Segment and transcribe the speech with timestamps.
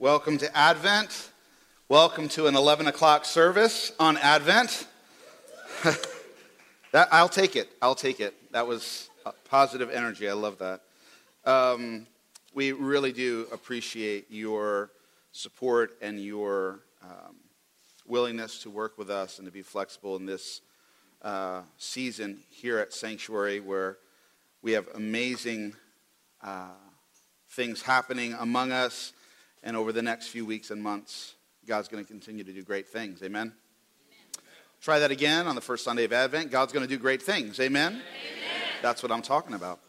[0.00, 1.32] Welcome to Advent.
[1.88, 4.86] Welcome to an 11 o'clock service on Advent.
[6.92, 7.68] that, I'll take it.
[7.82, 8.52] I'll take it.
[8.52, 9.10] That was
[9.50, 10.28] positive energy.
[10.28, 10.82] I love that.
[11.44, 12.06] Um,
[12.54, 14.92] we really do appreciate your
[15.32, 17.34] support and your um,
[18.06, 20.60] willingness to work with us and to be flexible in this
[21.22, 23.98] uh, season here at Sanctuary where
[24.62, 25.74] we have amazing
[26.40, 26.68] uh,
[27.48, 29.12] things happening among us.
[29.62, 31.34] And over the next few weeks and months,
[31.66, 33.22] God's going to continue to do great things.
[33.22, 33.52] Amen?
[33.52, 34.44] Amen.
[34.80, 36.50] Try that again on the first Sunday of Advent.
[36.50, 37.60] God's going to do great things.
[37.60, 37.92] Amen?
[37.92, 38.02] Amen?
[38.80, 39.80] That's what I'm talking about.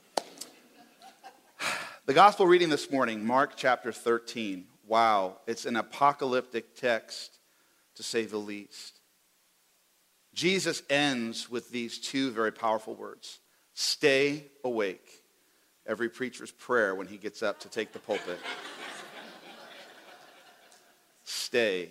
[2.05, 4.65] The gospel reading this morning, Mark chapter 13.
[4.87, 7.37] Wow, it's an apocalyptic text
[7.93, 8.99] to say the least.
[10.33, 13.39] Jesus ends with these two very powerful words
[13.75, 15.07] Stay awake.
[15.85, 18.39] Every preacher's prayer when he gets up to take the pulpit.
[21.49, 21.89] Stay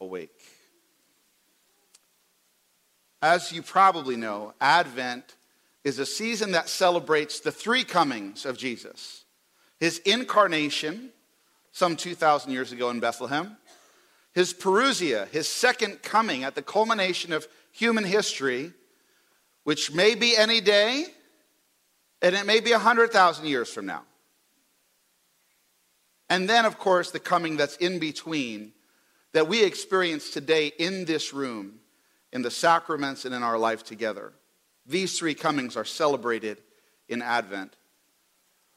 [0.00, 0.40] awake.
[3.22, 5.36] As you probably know, Advent
[5.84, 9.24] is a season that celebrates the three comings of Jesus
[9.78, 11.10] his incarnation,
[11.70, 13.56] some 2,000 years ago in Bethlehem,
[14.32, 18.72] his parousia, his second coming at the culmination of human history,
[19.62, 21.06] which may be any day,
[22.20, 24.02] and it may be 100,000 years from now.
[26.28, 28.72] And then, of course, the coming that's in between
[29.38, 31.74] that we experience today in this room,
[32.32, 34.32] in the sacraments, and in our life together.
[34.84, 36.60] These three comings are celebrated
[37.08, 37.76] in Advent.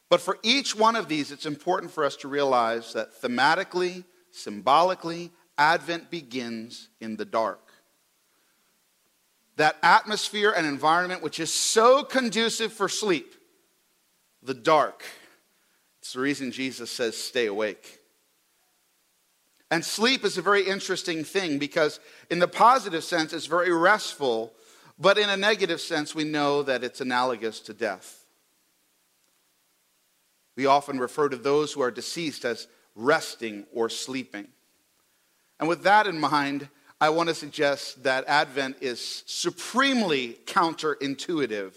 [0.07, 5.31] But for each one of these, it's important for us to realize that thematically, symbolically,
[5.57, 7.71] Advent begins in the dark.
[9.55, 13.33] That atmosphere and environment which is so conducive for sleep,
[14.43, 15.03] the dark.
[16.01, 18.00] It's the reason Jesus says, stay awake.
[19.71, 24.51] And sleep is a very interesting thing because, in the positive sense, it's very restful,
[24.99, 28.25] but in a negative sense, we know that it's analogous to death.
[30.57, 34.49] We often refer to those who are deceased as resting or sleeping.
[35.59, 36.67] And with that in mind,
[36.99, 41.73] I want to suggest that Advent is supremely counterintuitive.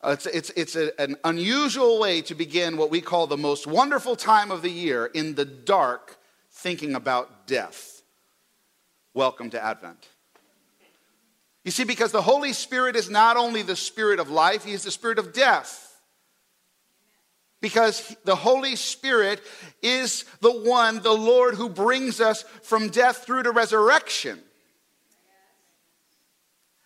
[0.00, 3.66] Uh, it's, it's, it's a, an unusual way to begin what we call the most
[3.66, 6.18] wonderful time of the year in the dark,
[6.58, 8.02] thinking about death.
[9.14, 10.08] Welcome to Advent.
[11.64, 14.84] You see, because the Holy Spirit is not only the spirit of life, He is
[14.84, 15.88] the spirit of death
[17.60, 19.40] because the Holy Spirit
[19.82, 24.38] is the one, the Lord, who brings us from death through to resurrection.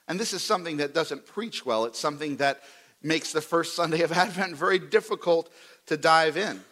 [0.08, 1.84] And this is something that doesn't preach well.
[1.84, 2.62] It's something that
[3.02, 5.52] makes the first Sunday of Advent very difficult
[5.86, 6.62] to dive in.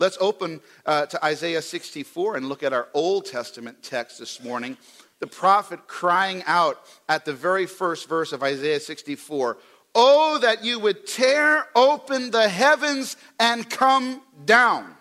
[0.00, 4.78] Let's open uh, to Isaiah 64 and look at our Old Testament text this morning.
[5.18, 9.58] The prophet crying out at the very first verse of Isaiah 64
[9.94, 14.94] Oh, that you would tear open the heavens and come down,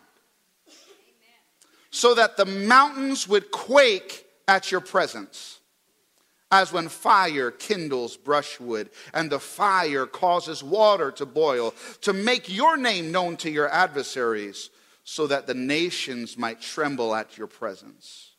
[1.91, 5.59] so that the mountains would quake at your presence.
[6.51, 12.75] As when fire kindles brushwood and the fire causes water to boil, to make your
[12.75, 14.71] name known to your adversaries,
[15.09, 18.33] so that the nations might tremble at your presence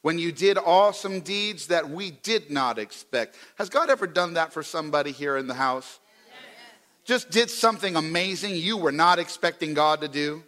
[0.00, 3.36] when you did awesome deeds that we did not expect.
[3.56, 6.00] Has God ever done that for somebody here in the house?
[6.26, 6.40] Yes.
[7.04, 10.42] Just did something amazing you were not expecting God to do?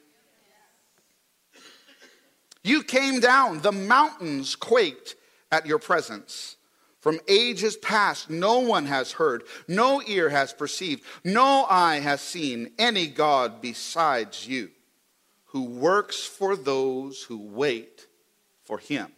[2.65, 5.15] You came down, the mountains quaked
[5.53, 6.57] at your presence.
[7.01, 12.71] From ages past, no one has heard, no ear has perceived, no eye has seen
[12.79, 14.71] any God besides you
[15.57, 18.07] who works for those who wait
[18.65, 19.11] for him.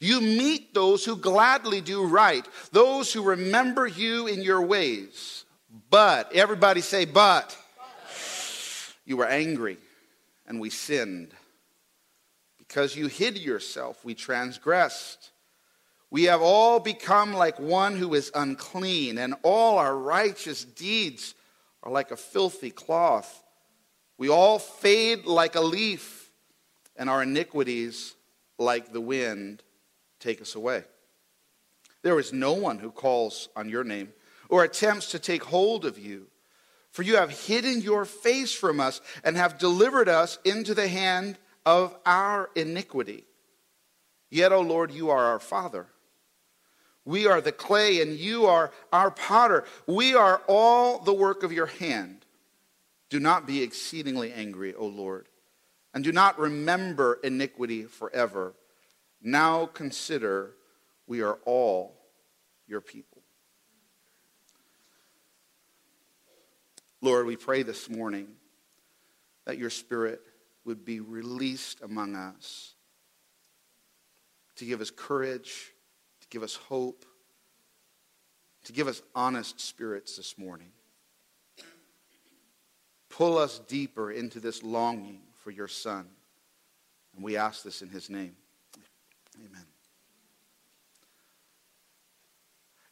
[0.00, 5.44] You meet those who gladly do right, those who remember you in your ways.
[5.90, 7.54] But, everybody say, but.
[9.04, 9.76] You were angry
[10.46, 11.34] and we sinned.
[12.56, 15.30] Because you hid yourself, we transgressed.
[16.10, 21.34] We have all become like one who is unclean, and all our righteous deeds
[21.82, 23.41] are like a filthy cloth.
[24.18, 26.30] We all fade like a leaf,
[26.96, 28.14] and our iniquities
[28.58, 29.62] like the wind
[30.20, 30.84] take us away.
[32.02, 34.12] There is no one who calls on your name
[34.48, 36.26] or attempts to take hold of you.
[36.90, 41.38] For you have hidden your face from us and have delivered us into the hand
[41.64, 43.24] of our iniquity.
[44.30, 45.86] Yet, O Lord, you are our Father.
[47.04, 49.64] We are the clay, and you are our potter.
[49.86, 52.24] We are all the work of your hand.
[53.12, 55.28] Do not be exceedingly angry, O Lord,
[55.92, 58.54] and do not remember iniquity forever.
[59.20, 60.52] Now consider
[61.06, 61.94] we are all
[62.66, 63.20] your people.
[67.02, 68.28] Lord, we pray this morning
[69.44, 70.22] that your spirit
[70.64, 72.72] would be released among us
[74.56, 75.74] to give us courage,
[76.22, 77.04] to give us hope,
[78.64, 80.72] to give us honest spirits this morning.
[83.12, 86.06] Pull us deeper into this longing for your Son.
[87.14, 88.34] And we ask this in his name.
[89.38, 89.66] Amen.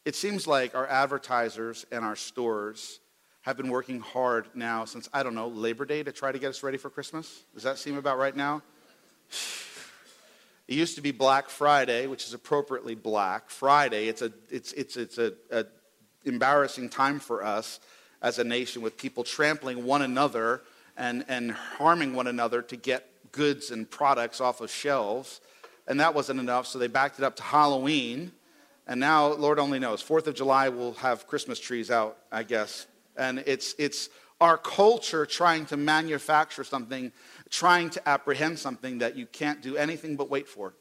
[0.05, 2.99] It seems like our advertisers and our stores
[3.41, 6.49] have been working hard now since, I don't know, Labor Day to try to get
[6.49, 7.41] us ready for Christmas.
[7.55, 8.61] Does that seem about right now?
[10.67, 14.07] It used to be Black Friday, which is appropriately Black Friday.
[14.07, 15.65] It's a it's it's it's a, a
[16.25, 17.79] embarrassing time for us
[18.21, 20.61] as a nation with people trampling one another
[20.97, 25.41] and, and harming one another to get goods and products off of shelves.
[25.87, 28.31] And that wasn't enough, so they backed it up to Halloween.
[28.87, 32.87] And now, Lord only knows, 4th of July we'll have Christmas trees out, I guess.
[33.17, 34.09] And it's, it's
[34.39, 37.11] our culture trying to manufacture something,
[37.49, 40.73] trying to apprehend something that you can't do anything but wait for.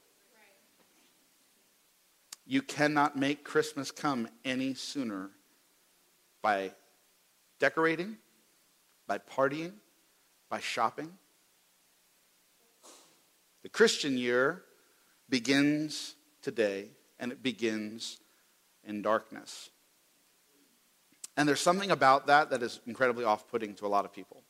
[2.46, 5.30] You cannot make Christmas come any sooner
[6.42, 6.72] by
[7.60, 8.16] decorating,
[9.06, 9.74] by partying,
[10.48, 11.12] by shopping.
[13.62, 14.62] The Christian year
[15.28, 16.88] begins today,
[17.20, 18.18] and it begins
[18.82, 19.70] in darkness.
[21.36, 24.42] And there's something about that that is incredibly off putting to a lot of people,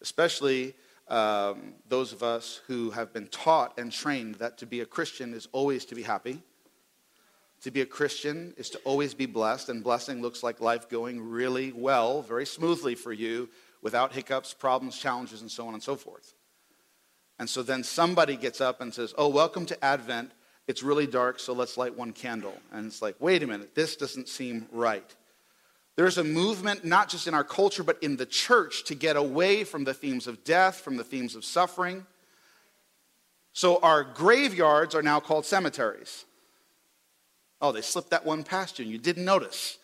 [0.00, 0.74] especially
[1.08, 5.34] um, those of us who have been taught and trained that to be a Christian
[5.34, 6.42] is always to be happy.
[7.64, 11.30] To be a Christian is to always be blessed, and blessing looks like life going
[11.30, 13.48] really well, very smoothly for you,
[13.80, 16.34] without hiccups, problems, challenges, and so on and so forth.
[17.38, 20.32] And so then somebody gets up and says, Oh, welcome to Advent.
[20.68, 22.54] It's really dark, so let's light one candle.
[22.70, 25.16] And it's like, wait a minute, this doesn't seem right.
[25.96, 29.64] There's a movement, not just in our culture, but in the church, to get away
[29.64, 32.04] from the themes of death, from the themes of suffering.
[33.54, 36.26] So our graveyards are now called cemeteries.
[37.64, 39.78] Oh, they slipped that one past you and you didn't notice.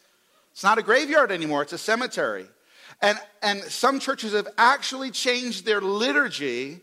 [0.52, 2.44] It's not a graveyard anymore, it's a cemetery.
[3.00, 6.82] And, and some churches have actually changed their liturgy.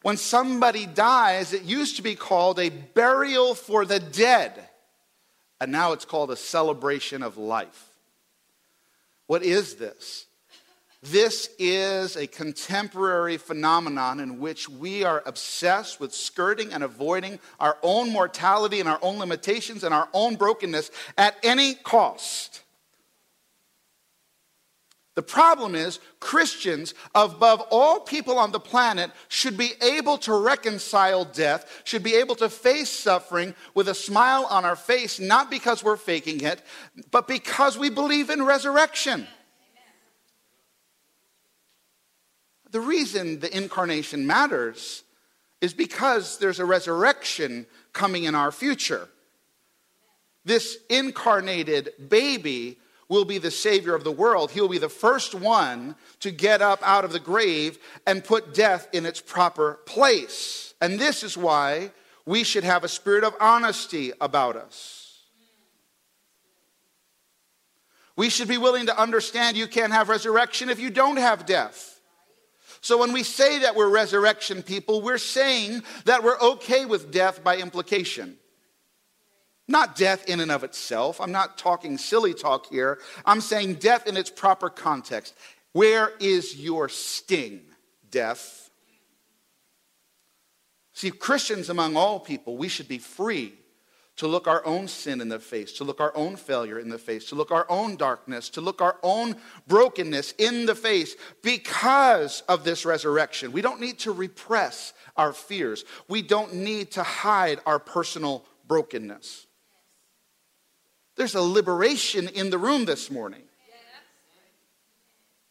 [0.00, 4.70] When somebody dies, it used to be called a burial for the dead,
[5.60, 7.90] and now it's called a celebration of life.
[9.26, 10.24] What is this?
[11.02, 17.78] This is a contemporary phenomenon in which we are obsessed with skirting and avoiding our
[17.82, 22.62] own mortality and our own limitations and our own brokenness at any cost.
[25.14, 31.24] The problem is, Christians, above all people on the planet, should be able to reconcile
[31.24, 35.82] death, should be able to face suffering with a smile on our face, not because
[35.82, 36.62] we're faking it,
[37.10, 39.26] but because we believe in resurrection.
[42.70, 45.02] The reason the incarnation matters
[45.60, 49.08] is because there's a resurrection coming in our future.
[50.44, 52.78] This incarnated baby
[53.08, 54.52] will be the Savior of the world.
[54.52, 58.88] He'll be the first one to get up out of the grave and put death
[58.92, 60.74] in its proper place.
[60.80, 61.90] And this is why
[62.24, 65.18] we should have a spirit of honesty about us.
[68.16, 71.99] We should be willing to understand you can't have resurrection if you don't have death.
[72.80, 77.44] So when we say that we're resurrection people, we're saying that we're okay with death
[77.44, 78.36] by implication.
[79.68, 81.20] Not death in and of itself.
[81.20, 82.98] I'm not talking silly talk here.
[83.24, 85.34] I'm saying death in its proper context.
[85.72, 87.60] Where is your sting,
[88.10, 88.70] death?
[90.94, 93.54] See, Christians among all people, we should be free
[94.20, 96.98] to look our own sin in the face, to look our own failure in the
[96.98, 99.34] face, to look our own darkness, to look our own
[99.66, 103.50] brokenness in the face because of this resurrection.
[103.50, 109.46] We don't need to repress our fears, we don't need to hide our personal brokenness.
[111.16, 113.44] There's a liberation in the room this morning.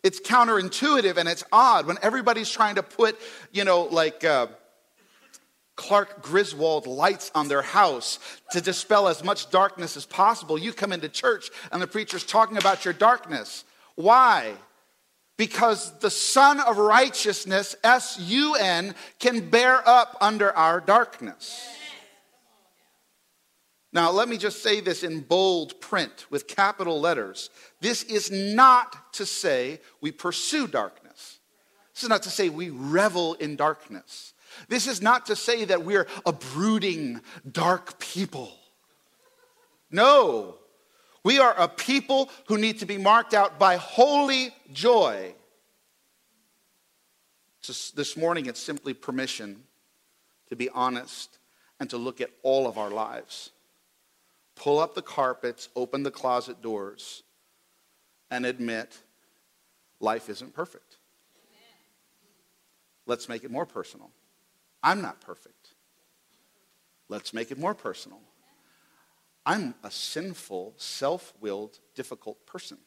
[0.04, 3.20] It's counterintuitive and it's odd when everybody's trying to put,
[3.52, 4.48] you know, like uh,
[5.80, 8.20] Clark Griswold lights on their house
[8.52, 10.58] to dispel as much darkness as possible.
[10.58, 13.64] You come into church and the preacher's talking about your darkness.
[13.96, 14.56] Why?
[15.38, 21.66] Because the Sun of Righteousness, S U N, can bear up under our darkness.
[23.94, 27.50] Now, let me just say this in bold print with capital letters.
[27.80, 31.40] This is not to say we pursue darkness.
[31.94, 34.34] This is not to say we revel in darkness.
[34.68, 38.52] This is not to say that we're a brooding, dark people.
[39.92, 40.56] No,
[41.24, 45.34] we are a people who need to be marked out by holy joy.
[47.96, 49.64] This morning, it's simply permission
[50.50, 51.38] to be honest
[51.80, 53.52] and to look at all of our lives.
[54.56, 57.24] Pull up the carpets, open the closet doors,
[58.30, 58.98] and admit
[60.00, 60.98] life isn't perfect.
[63.06, 64.12] Let's make it more personal.
[64.84, 65.70] I'm not perfect.
[67.10, 68.20] Let's make it more personal.
[69.46, 72.78] I'm a sinful, self willed, difficult person.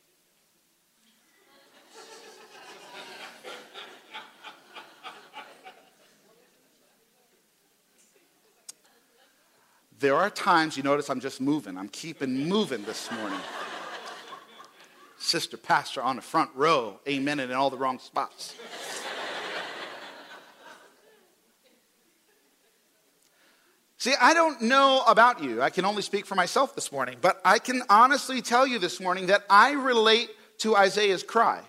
[9.99, 11.79] There are times, you notice I'm just moving.
[11.79, 13.39] I'm keeping moving this morning.
[15.17, 18.57] Sister Pastor on the front row, amen, and in all the wrong spots.
[24.03, 25.63] See, I don't know about you.
[25.63, 28.99] I can only speak for myself this morning, but I can honestly tell you this
[28.99, 30.29] morning that I relate
[30.59, 31.61] to Isaiah's cry.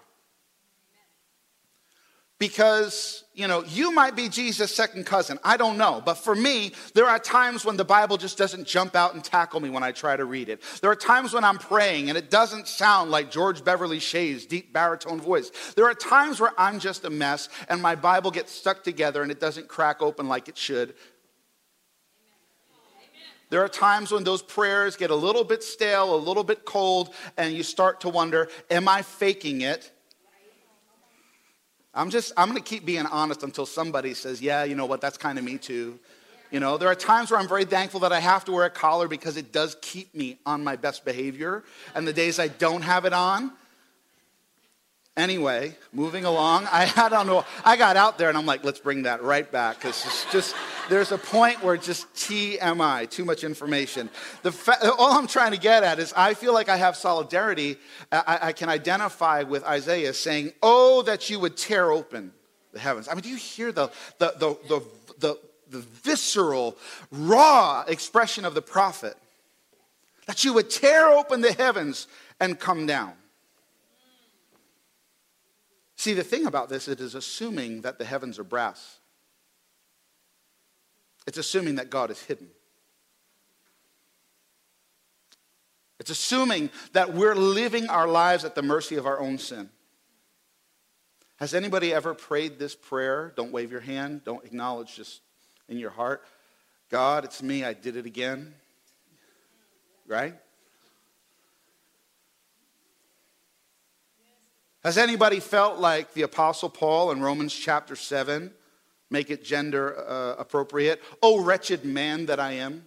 [2.39, 5.37] Because, you know, you might be Jesus' second cousin.
[5.43, 6.01] I don't know.
[6.03, 9.59] But for me, there are times when the Bible just doesn't jump out and tackle
[9.59, 10.63] me when I try to read it.
[10.81, 14.73] There are times when I'm praying and it doesn't sound like George Beverly Shea's deep
[14.73, 15.51] baritone voice.
[15.75, 19.31] There are times where I'm just a mess and my Bible gets stuck together and
[19.31, 20.95] it doesn't crack open like it should
[23.53, 27.13] there are times when those prayers get a little bit stale, a little bit cold,
[27.37, 29.91] and you start to wonder, am I faking it?
[31.93, 35.19] I'm just, I'm to keep being honest until somebody says, yeah, you know what, that's
[35.19, 35.99] kind of me too.
[36.49, 38.71] You know, there are times where I'm very thankful that I have to wear a
[38.71, 41.63] collar because it does keep me on my best behavior.
[41.93, 43.51] And the days I don't have it on,
[45.15, 47.45] Anyway, moving along, I, I don't know.
[47.63, 50.55] I got out there and I'm like, let's bring that right back because it's just,
[50.89, 54.09] there's a point where just TMI, too much information.
[54.41, 57.77] The fa- all I'm trying to get at is I feel like I have solidarity.
[58.11, 62.31] I, I can identify with Isaiah saying, Oh, that you would tear open
[62.71, 63.07] the heavens.
[63.07, 64.83] I mean, do you hear the, the, the, the,
[65.19, 65.39] the,
[65.69, 66.75] the visceral,
[67.11, 69.15] raw expression of the prophet?
[70.25, 72.07] That you would tear open the heavens
[72.39, 73.13] and come down.
[76.03, 78.99] See, the thing about this, it is assuming that the heavens are brass.
[81.25, 82.49] It's assuming that God is hidden.
[86.01, 89.69] It's assuming that we're living our lives at the mercy of our own sin.
[91.37, 93.31] Has anybody ever prayed this prayer?
[93.37, 95.21] Don't wave your hand, don't acknowledge just
[95.69, 96.25] in your heart.
[96.89, 98.53] God, it's me, I did it again.
[100.05, 100.35] Right?
[104.83, 108.51] Has anybody felt like the Apostle Paul in Romans chapter 7,
[109.09, 111.01] make it gender uh, appropriate?
[111.21, 112.85] Oh, wretched man that I am.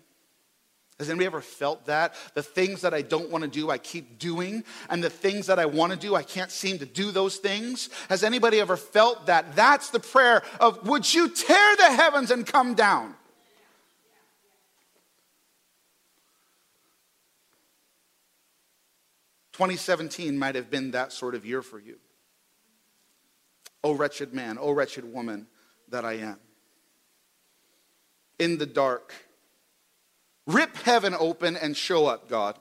[0.99, 2.15] Has anybody ever felt that?
[2.35, 5.59] The things that I don't want to do, I keep doing, and the things that
[5.59, 7.89] I want to do, I can't seem to do those things.
[8.11, 9.57] Has anybody ever felt that?
[9.57, 13.15] That's the prayer of, would you tear the heavens and come down?
[19.57, 21.97] 2017 might have been that sort of year for you.
[23.83, 25.47] Oh, wretched man, oh, wretched woman
[25.89, 26.39] that I am.
[28.39, 29.15] In the dark.
[30.47, 32.59] Rip heaven open and show up, God.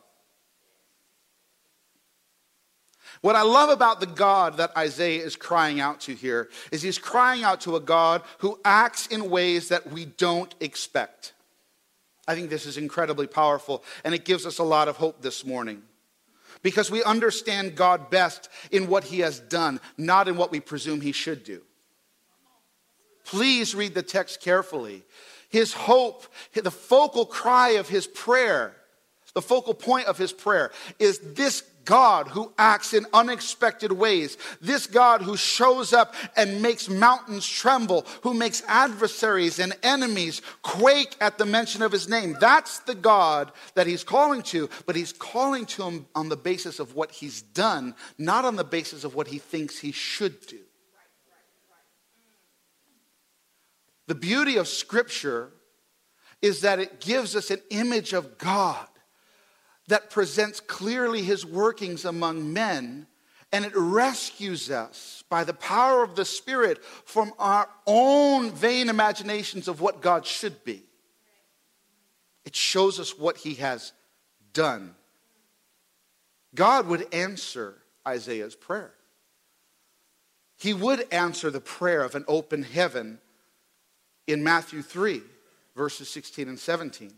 [3.20, 6.98] What I love about the God that Isaiah is crying out to here is he's
[6.98, 11.34] crying out to a God who acts in ways that we don't expect.
[12.26, 15.46] I think this is incredibly powerful, and it gives us a lot of hope this
[15.46, 15.84] morning
[16.66, 21.00] because we understand God best in what He has done, not in what we presume
[21.00, 21.62] He should do.
[23.24, 25.04] Please read the text carefully.
[25.50, 28.76] His hope, the focal cry of His prayer,
[29.36, 34.88] the focal point of His prayer is this God who acts in unexpected ways, this
[34.88, 41.38] God who shows up and makes mountains tremble, who makes adversaries and enemies quake at
[41.38, 42.36] the mention of his name.
[42.40, 46.80] That's the God that he's calling to, but he's calling to him on the basis
[46.80, 50.60] of what he's done, not on the basis of what he thinks he should do.
[54.08, 55.52] The beauty of Scripture
[56.42, 58.88] is that it gives us an image of God
[59.88, 63.08] that presents clearly his workings among men,
[63.52, 69.68] and it rescues us by the power of the Spirit from our own vain imaginations
[69.68, 70.84] of what God should be.
[72.46, 73.94] It shows us what he has
[74.54, 74.96] done.
[76.54, 77.76] God would answer
[78.08, 78.94] Isaiah's prayer.
[80.58, 83.20] he would answer the prayer of an open heaven
[84.26, 85.22] in Matthew 3,
[85.76, 87.14] verses 16 and 17.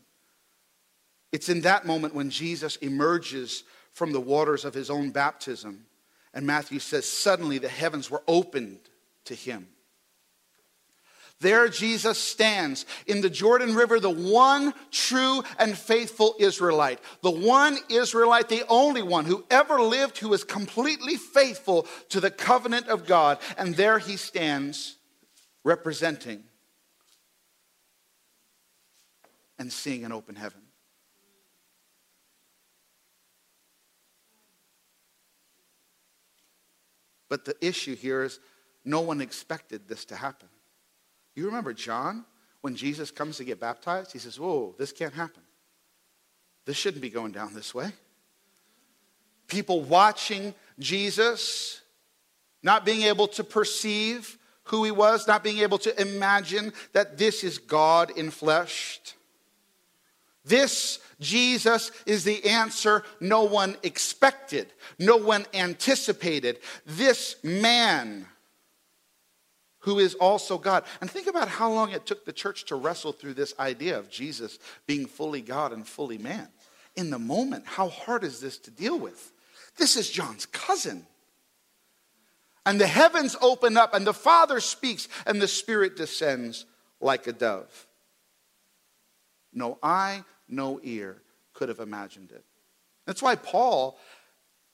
[1.31, 5.86] It's in that moment when Jesus emerges from the waters of his own baptism.
[6.34, 8.79] And Matthew says, Suddenly the heavens were opened
[9.25, 9.67] to him.
[11.39, 17.00] There Jesus stands in the Jordan River, the one true and faithful Israelite.
[17.22, 22.31] The one Israelite, the only one who ever lived who was completely faithful to the
[22.31, 23.38] covenant of God.
[23.55, 24.96] And there he stands
[25.63, 26.43] representing
[29.60, 30.62] and seeing an open heaven.
[37.29, 38.39] But the issue here is
[38.86, 40.48] no one expected this to happen.
[41.36, 42.25] You remember John,
[42.62, 45.43] when Jesus comes to get baptized, he says, Whoa, this can't happen.
[46.65, 47.91] This shouldn't be going down this way.
[49.48, 51.81] People watching Jesus,
[52.62, 57.43] not being able to perceive who he was, not being able to imagine that this
[57.43, 59.00] is God in flesh.
[60.43, 66.60] This Jesus is the answer no one expected, no one anticipated.
[66.86, 68.28] This man
[69.80, 70.84] who is also God.
[71.00, 74.10] And think about how long it took the church to wrestle through this idea of
[74.10, 76.50] Jesus being fully God and fully man.
[76.96, 79.32] In the moment, how hard is this to deal with?
[79.78, 81.06] This is John's cousin.
[82.66, 86.66] And the heavens open up, and the Father speaks, and the Spirit descends
[87.00, 87.88] like a dove.
[89.54, 91.22] No eye, no ear
[91.54, 92.44] could have imagined it.
[93.06, 93.98] That's why Paul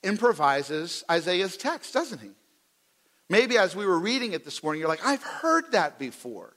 [0.02, 2.32] improvises Isaiah's text, doesn't he?
[3.30, 6.56] Maybe as we were reading it this morning, you're like, I've heard that before.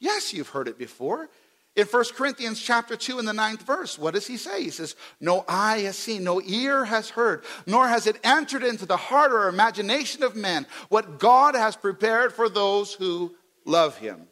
[0.00, 1.28] Yes, you've heard it before.
[1.76, 4.64] In 1 Corinthians chapter 2 in the ninth verse, what does he say?
[4.64, 8.86] He says, No eye has seen, no ear has heard, nor has it entered into
[8.86, 14.26] the heart or imagination of men what God has prepared for those who love him.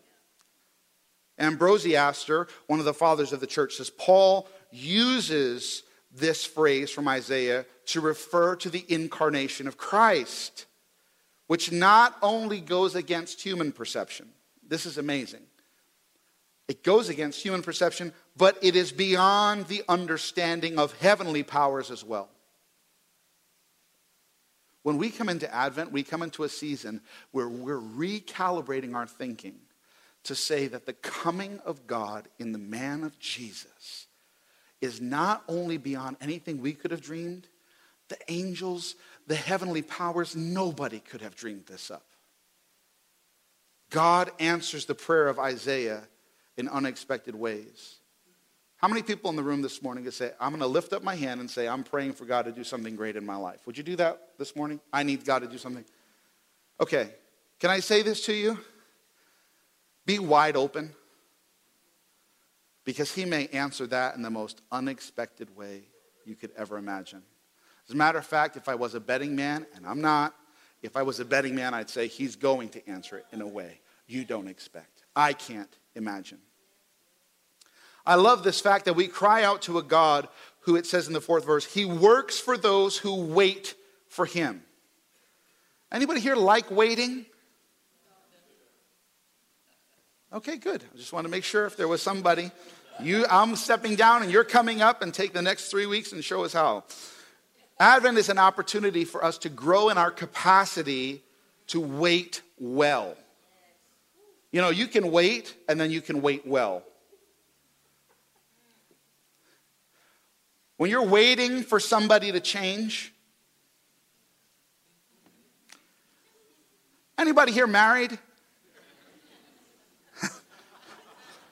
[1.38, 5.82] Ambrosiaster, one of the fathers of the church, says Paul uses
[6.14, 10.66] this phrase from Isaiah to refer to the incarnation of Christ
[11.48, 14.28] which not only goes against human perception,
[14.66, 15.42] this is amazing.
[16.68, 22.04] It goes against human perception, but it is beyond the understanding of heavenly powers as
[22.04, 22.28] well.
[24.82, 27.00] When we come into Advent, we come into a season
[27.32, 29.56] where we're recalibrating our thinking
[30.28, 34.06] to say that the coming of God in the man of Jesus
[34.80, 37.48] is not only beyond anything we could have dreamed,
[38.08, 38.94] the angels,
[39.26, 42.04] the heavenly powers, nobody could have dreamed this up.
[43.90, 46.02] God answers the prayer of Isaiah
[46.58, 47.96] in unexpected ways.
[48.76, 51.02] How many people in the room this morning could say, I'm going to lift up
[51.02, 53.66] my hand and say, I'm praying for God to do something great in my life?
[53.66, 54.78] Would you do that this morning?
[54.92, 55.86] I need God to do something.
[56.80, 57.14] Okay,
[57.58, 58.58] can I say this to you?
[60.08, 60.94] Be wide open
[62.86, 65.82] because He may answer that in the most unexpected way
[66.24, 67.22] you could ever imagine.
[67.86, 70.34] As a matter of fact, if I was a betting man, and I'm not,
[70.80, 73.46] if I was a betting man, I'd say he's going to answer it in a
[73.46, 75.02] way you don't expect.
[75.14, 76.38] I can't imagine.
[78.06, 80.26] I love this fact that we cry out to a God
[80.60, 83.74] who, it says in the fourth verse, he works for those who wait
[84.08, 84.62] for him.
[85.92, 87.26] Anybody here like waiting?
[90.30, 90.84] Okay, good.
[90.92, 92.50] I just want to make sure if there was somebody,
[93.00, 96.22] you, I'm stepping down and you're coming up and take the next three weeks and
[96.22, 96.84] show us how.
[97.80, 101.22] Advent is an opportunity for us to grow in our capacity
[101.68, 103.16] to wait well.
[104.52, 106.82] You know, you can wait and then you can wait well.
[110.76, 113.14] When you're waiting for somebody to change,
[117.16, 118.18] anybody here married?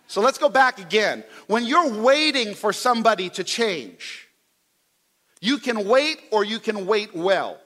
[0.07, 1.25] So let's go back again.
[1.47, 4.29] When you're waiting for somebody to change,
[5.41, 7.59] you can wait or you can wait well.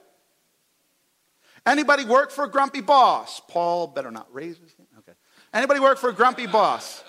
[1.67, 3.41] Anybody work for a grumpy boss?
[3.49, 4.89] Paul better not raise his hand.
[4.99, 5.13] Okay.
[5.53, 7.05] Anybody work for a grumpy boss?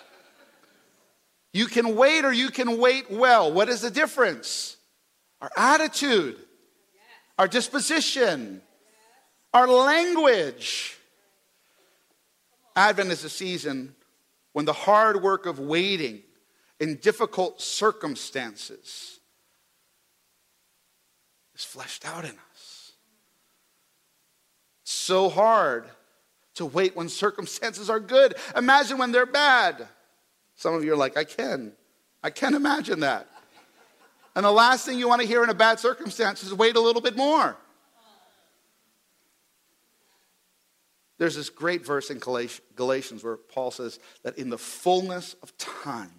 [1.54, 3.52] You can wait or you can wait well.
[3.52, 4.78] What is the difference?
[5.42, 6.38] Our attitude,
[7.38, 8.62] our disposition,
[9.54, 10.98] our language.
[12.76, 13.96] Advent is a season
[14.54, 16.22] when the hard work of waiting
[16.80, 19.20] in difficult circumstances
[21.56, 22.92] is fleshed out in us.
[24.84, 25.86] It's so hard
[26.56, 28.34] to wait when circumstances are good.
[28.56, 29.88] Imagine when they're bad.
[30.56, 31.74] Some of you are like, I can.
[32.24, 33.28] I can imagine that.
[34.36, 36.80] And the last thing you want to hear in a bad circumstance is wait a
[36.80, 37.58] little bit more.
[41.22, 46.10] There's this great verse in Galatians where Paul says that in the fullness of time,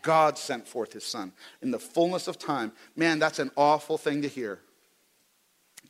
[0.00, 1.34] God sent forth his son.
[1.60, 2.72] In the fullness of time.
[2.96, 4.60] Man, that's an awful thing to hear.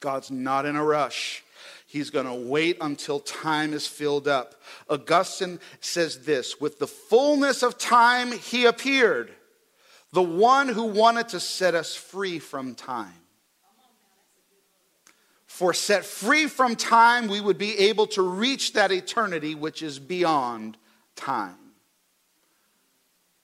[0.01, 1.45] God's not in a rush.
[1.87, 4.57] He's going to wait until time is filled up.
[4.91, 9.31] Augustine says this with the fullness of time, he appeared,
[10.13, 13.26] the one who wanted to set us free from time.
[15.57, 19.99] For set free from time, we would be able to reach that eternity which is
[19.99, 20.77] beyond
[21.15, 21.57] time.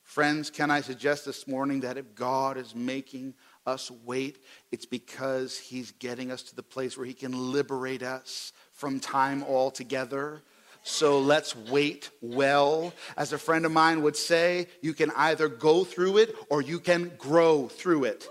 [0.03, 3.33] Friends, can I suggest this morning that if God is making
[3.65, 4.37] us wait,
[4.71, 9.41] it's because He's getting us to the place where He can liberate us from time
[9.41, 10.43] altogether.
[10.83, 12.93] So let's wait well.
[13.17, 16.79] As a friend of mine would say, you can either go through it or you
[16.79, 18.27] can grow through it.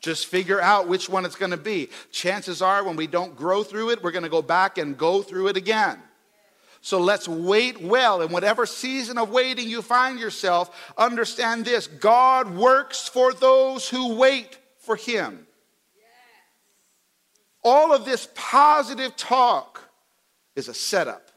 [0.00, 1.90] Just figure out which one it's going to be.
[2.10, 5.22] Chances are, when we don't grow through it, we're going to go back and go
[5.22, 6.00] through it again.
[6.80, 8.22] So let's wait well.
[8.22, 14.14] In whatever season of waiting you find yourself, understand this God works for those who
[14.14, 15.46] wait for Him.
[17.62, 19.82] All of this positive talk
[20.56, 21.30] is a setup.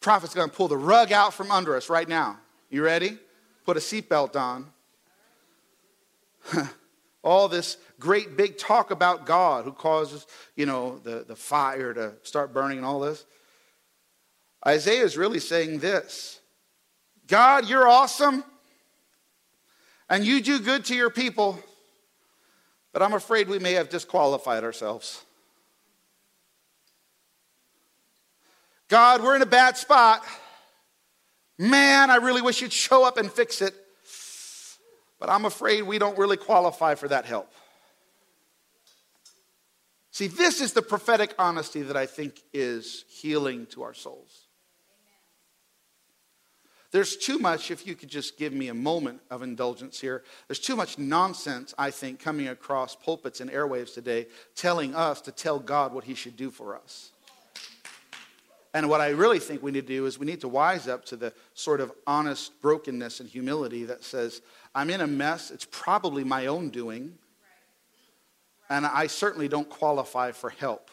[0.00, 2.38] Prophet's going to pull the rug out from under us right now.
[2.70, 3.18] You ready?
[3.64, 4.66] Put a seatbelt on.
[7.22, 12.12] All this great big talk about God who causes, you know, the, the fire to
[12.22, 13.24] start burning and all this.
[14.64, 16.40] Isaiah is really saying this
[17.26, 18.44] God, you're awesome,
[20.08, 21.58] and you do good to your people,
[22.92, 25.24] but I'm afraid we may have disqualified ourselves.
[28.88, 30.24] God, we're in a bad spot.
[31.58, 33.74] Man, I really wish you'd show up and fix it.
[35.18, 37.52] But I'm afraid we don't really qualify for that help.
[40.10, 44.46] See, this is the prophetic honesty that I think is healing to our souls.
[46.90, 50.58] There's too much, if you could just give me a moment of indulgence here, there's
[50.58, 55.58] too much nonsense, I think, coming across pulpits and airwaves today telling us to tell
[55.58, 57.12] God what He should do for us.
[58.72, 61.04] And what I really think we need to do is we need to wise up
[61.06, 64.40] to the sort of honest brokenness and humility that says,
[64.76, 65.50] I'm in a mess.
[65.50, 67.18] It's probably my own doing.
[68.68, 70.90] And I certainly don't qualify for help.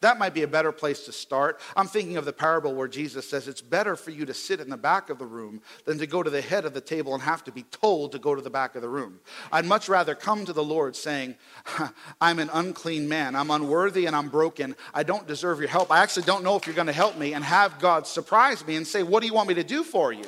[0.00, 1.60] That might be a better place to start.
[1.76, 4.70] I'm thinking of the parable where Jesus says it's better for you to sit in
[4.70, 7.22] the back of the room than to go to the head of the table and
[7.22, 9.20] have to be told to go to the back of the room.
[9.52, 11.36] I'd much rather come to the Lord saying,
[12.20, 13.36] I'm an unclean man.
[13.36, 14.74] I'm unworthy and I'm broken.
[14.94, 15.92] I don't deserve your help.
[15.92, 18.76] I actually don't know if you're going to help me, and have God surprise me
[18.76, 20.26] and say, What do you want me to do for you?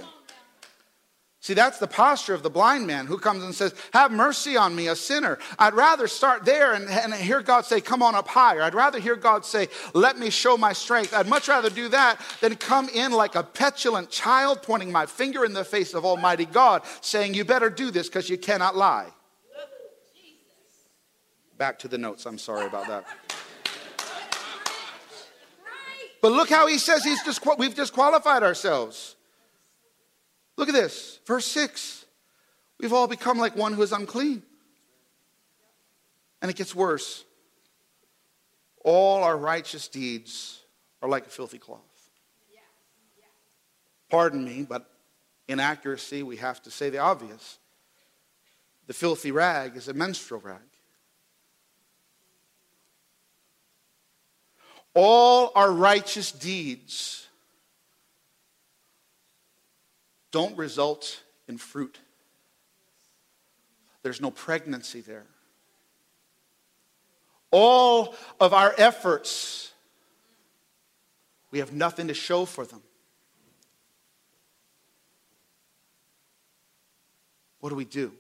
[1.42, 4.76] See, that's the posture of the blind man who comes and says, Have mercy on
[4.76, 5.40] me, a sinner.
[5.58, 8.62] I'd rather start there and, and, hear God say, Come on up higher.
[8.62, 11.12] I'd rather hear God say, Let me show my strength.
[11.12, 15.44] I'd much rather do that than come in like a petulant child, pointing my finger
[15.44, 19.08] in the face of Almighty God, saying, You better do this because you cannot lie.
[21.58, 22.24] Back to the notes.
[22.24, 23.04] I'm sorry about that.
[26.20, 29.16] But look how he says he's disqual- we've disqualified ourselves.
[30.56, 32.04] Look at this, verse 6.
[32.78, 34.42] We've all become like one who is unclean.
[36.40, 37.24] And it gets worse.
[38.84, 40.60] All our righteous deeds
[41.00, 41.80] are like a filthy cloth.
[44.10, 44.90] Pardon me, but
[45.48, 47.58] in accuracy, we have to say the obvious.
[48.86, 50.60] The filthy rag is a menstrual rag.
[54.94, 57.26] All our righteous deeds
[60.32, 62.00] don't result in fruit.
[64.02, 65.26] There's no pregnancy there.
[67.52, 69.72] All of our efforts,
[71.52, 72.82] we have nothing to show for them.
[77.60, 78.12] What do we do?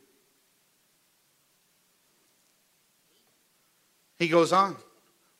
[4.18, 4.76] He goes on.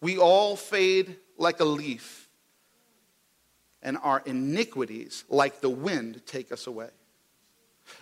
[0.00, 2.21] We all fade like a leaf
[3.82, 6.88] and our iniquities, like the wind, take us away.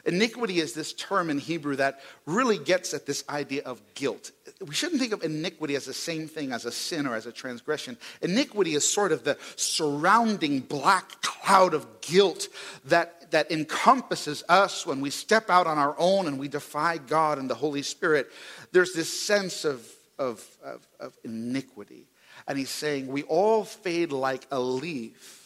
[0.04, 4.30] Iniquity is this term in Hebrew that really gets at this idea of guilt.
[4.60, 7.32] We shouldn't think of iniquity as the same thing as a sin or as a
[7.32, 7.96] transgression.
[8.22, 12.48] Iniquity is sort of the surrounding black cloud of guilt
[12.86, 17.38] that, that encompasses us when we step out on our own and we defy God
[17.38, 18.30] and the Holy Spirit.
[18.72, 19.86] There's this sense of,
[20.18, 22.06] of, of, of iniquity.
[22.46, 25.40] And he's saying, We all fade like a leaf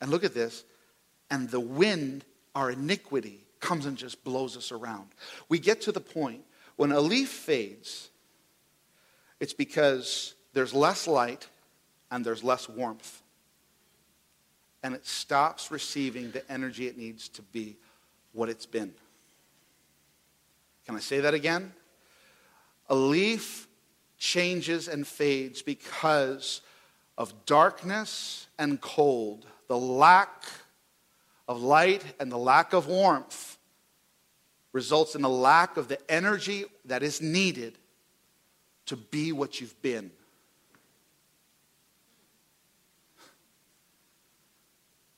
[0.00, 0.64] and look at this.
[1.30, 5.08] And the wind, our iniquity, comes and just blows us around.
[5.48, 6.42] We get to the point
[6.76, 8.10] when a leaf fades,
[9.40, 11.48] it's because there's less light
[12.10, 13.22] and there's less warmth.
[14.82, 17.76] And it stops receiving the energy it needs to be
[18.32, 18.92] what it's been.
[20.84, 21.72] Can I say that again?
[22.88, 23.66] A leaf
[24.18, 26.60] changes and fades because
[27.18, 30.44] of darkness and cold, the lack
[31.48, 33.58] of light and the lack of warmth
[34.72, 37.78] results in the lack of the energy that is needed
[38.86, 40.10] to be what you've been.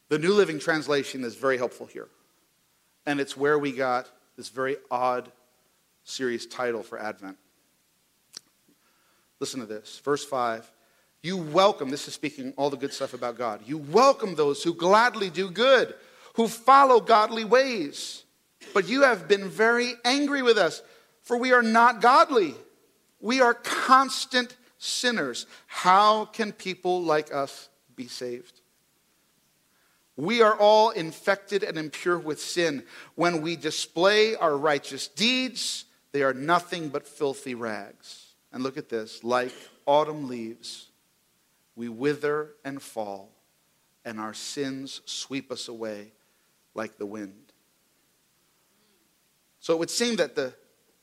[0.09, 2.09] The New Living Translation is very helpful here.
[3.05, 5.31] And it's where we got this very odd
[6.05, 7.37] series title for Advent.
[9.41, 10.01] Listen to this.
[10.05, 10.71] Verse 5
[11.23, 13.63] You welcome, this is speaking all the good stuff about God.
[13.67, 15.95] You welcome those who gladly do good,
[16.35, 18.25] who follow godly ways.
[18.73, 20.83] But you have been very angry with us,
[21.23, 22.55] for we are not godly.
[23.21, 25.47] We are constant sinners.
[25.67, 28.61] How can people like us be saved?
[30.17, 32.85] We are all infected and impure with sin.
[33.15, 38.35] When we display our righteous deeds, they are nothing but filthy rags.
[38.53, 39.53] And look at this like
[39.87, 40.88] autumn leaves,
[41.79, 43.31] we wither and fall,
[44.05, 46.11] and our sins sweep us away
[46.75, 47.53] like the wind.
[49.61, 50.55] So it would seem that the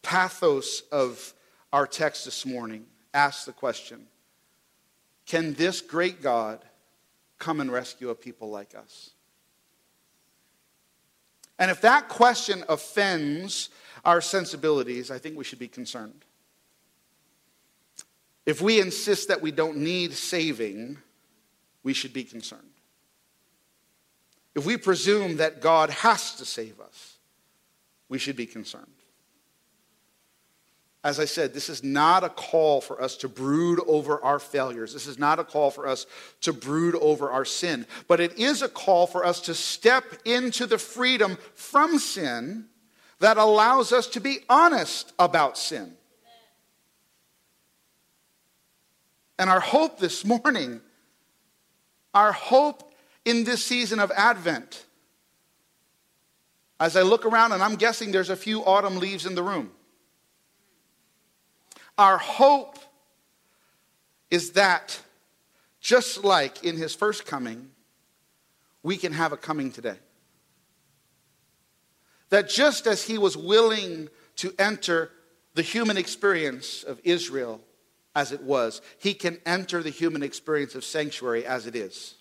[0.02, 1.34] pathos of
[1.72, 4.08] our text this morning asks the question
[5.26, 6.60] Can this great God
[7.40, 9.12] come and rescue a people like us?
[11.58, 13.70] And if that question offends
[14.04, 16.26] our sensibilities, I think we should be concerned.
[18.46, 20.98] If we insist that we don't need saving,
[21.84, 22.62] we should be concerned.
[24.54, 27.18] If we presume that God has to save us,
[28.08, 28.86] we should be concerned.
[31.04, 34.92] As I said, this is not a call for us to brood over our failures.
[34.92, 36.08] This is not a call for us
[36.42, 37.86] to brood over our sin.
[38.08, 42.66] But it is a call for us to step into the freedom from sin
[43.20, 45.96] that allows us to be honest about sin.
[49.38, 50.82] And our hope this morning,
[52.14, 52.94] our hope
[53.26, 54.86] in this season of Advent,
[56.80, 59.72] as I look around and I'm guessing there's a few autumn leaves in the room.
[61.98, 62.78] Our hope
[64.30, 65.00] is that
[65.80, 67.70] just like in his first coming,
[68.84, 69.98] we can have a coming today.
[72.30, 75.12] That just as he was willing to enter
[75.54, 77.62] the human experience of Israel
[78.16, 82.16] as it was, he can enter the human experience of sanctuary as it is.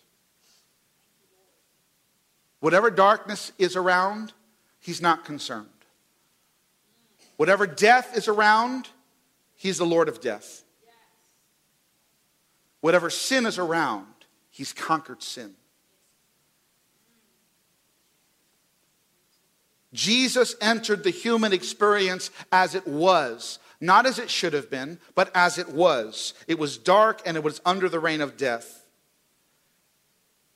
[2.60, 4.32] Whatever darkness is around,
[4.80, 5.68] he's not concerned.
[7.36, 8.88] Whatever death is around,
[9.56, 10.62] He's the Lord of death.
[12.80, 14.06] Whatever sin is around,
[14.50, 15.54] He's conquered sin.
[19.92, 25.30] Jesus entered the human experience as it was, not as it should have been, but
[25.34, 26.34] as it was.
[26.46, 28.84] It was dark and it was under the reign of death.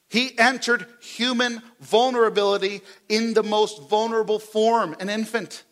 [0.08, 5.64] He entered human vulnerability in the most vulnerable form, an infant.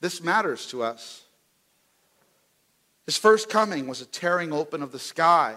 [0.00, 1.22] This matters to us.
[3.06, 5.54] His first coming was a tearing open of the sky.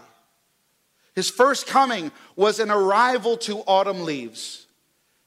[1.15, 4.62] His first coming was an arrival to autumn leaves.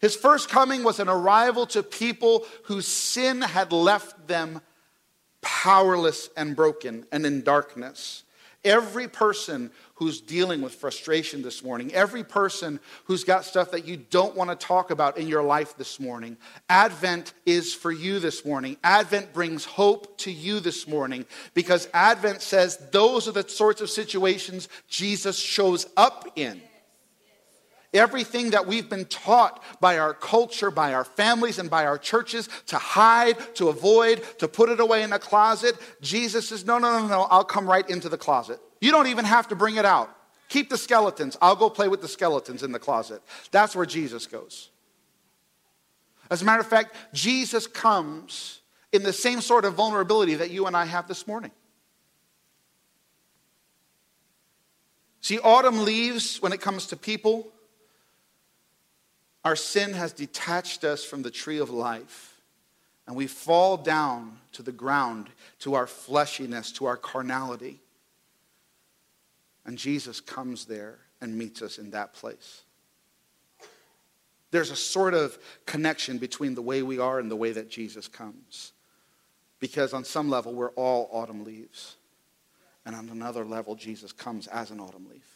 [0.07, 4.61] His first coming was an arrival to people whose sin had left them
[5.42, 8.23] powerless and broken and in darkness.
[8.64, 13.97] Every person who's dealing with frustration this morning, every person who's got stuff that you
[13.97, 16.37] don't want to talk about in your life this morning,
[16.69, 18.77] Advent is for you this morning.
[18.85, 23.90] Advent brings hope to you this morning because Advent says those are the sorts of
[23.90, 26.62] situations Jesus shows up in.
[27.96, 32.48] Everything that we've been taught by our culture, by our families, and by our churches
[32.66, 37.00] to hide, to avoid, to put it away in a closet, Jesus says, No, no,
[37.00, 38.61] no, no, I'll come right into the closet.
[38.80, 40.14] You don't even have to bring it out.
[40.48, 41.37] Keep the skeletons.
[41.40, 43.22] I'll go play with the skeletons in the closet.
[43.50, 44.70] That's where Jesus goes.
[46.30, 48.61] As a matter of fact, Jesus comes
[48.92, 51.50] in the same sort of vulnerability that you and I have this morning.
[55.20, 57.48] See, autumn leaves when it comes to people.
[59.46, 62.40] Our sin has detached us from the tree of life,
[63.06, 65.28] and we fall down to the ground,
[65.61, 67.80] to our fleshiness, to our carnality.
[69.64, 72.62] And Jesus comes there and meets us in that place.
[74.50, 78.09] There's a sort of connection between the way we are and the way that Jesus
[78.09, 78.72] comes.
[79.61, 81.94] Because on some level, we're all autumn leaves.
[82.85, 85.36] And on another level, Jesus comes as an autumn leaf.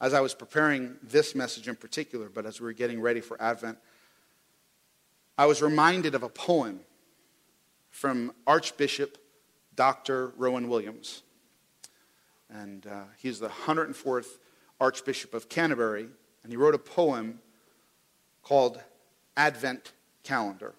[0.00, 3.40] As I was preparing this message in particular, but as we were getting ready for
[3.40, 3.78] Advent,
[5.36, 6.80] I was reminded of a poem
[7.90, 9.18] from Archbishop
[9.74, 10.32] Dr.
[10.36, 11.22] Rowan Williams.
[12.48, 14.38] And uh, he's the 104th
[14.80, 16.08] Archbishop of Canterbury,
[16.42, 17.40] and he wrote a poem
[18.42, 18.80] called
[19.36, 19.92] Advent
[20.24, 20.74] Calendar.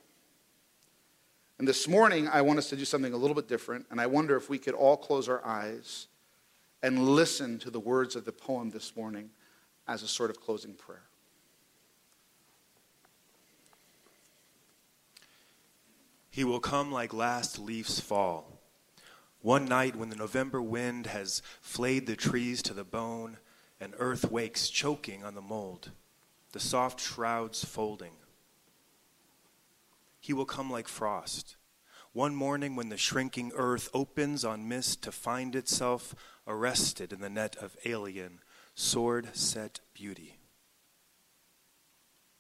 [1.60, 4.08] And this morning, I want us to do something a little bit different, and I
[4.08, 6.08] wonder if we could all close our eyes
[6.84, 9.30] and listen to the words of the poem this morning
[9.88, 11.04] as a sort of closing prayer.
[16.30, 18.60] He will come like last leaves fall.
[19.42, 23.38] One night when the November wind has flayed the trees to the bone
[23.80, 25.92] and earth wakes choking on the mold,
[26.54, 28.14] the soft shrouds folding.
[30.20, 31.58] He will come like frost.
[32.14, 36.14] One morning when the shrinking earth opens on mist to find itself
[36.46, 38.40] arrested in the net of alien,
[38.76, 40.38] sword set beauty.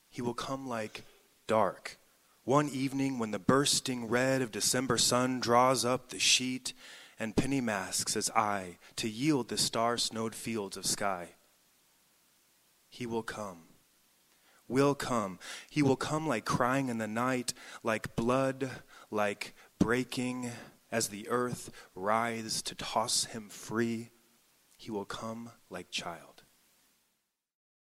[0.09, 1.05] He will come like
[1.47, 1.97] dark.
[2.43, 6.73] One evening when the bursting red of December sun draws up the sheet
[7.17, 11.35] and penny masks his eye to yield the star snowed fields of sky.
[12.89, 13.63] He will come
[14.71, 15.37] will come.
[15.69, 17.53] He will come like crying in the night,
[17.83, 18.71] like blood,
[19.11, 20.51] like breaking
[20.91, 24.11] as the earth writhes to toss him free.
[24.77, 26.30] He will come like child.